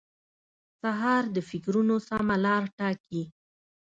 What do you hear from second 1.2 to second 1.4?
د